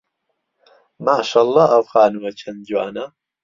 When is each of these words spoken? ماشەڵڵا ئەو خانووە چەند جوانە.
ماشەڵڵا 1.05 1.63
ئەو 1.71 1.83
خانووە 1.91 2.29
چەند 2.39 2.59
جوانە. 2.67 3.05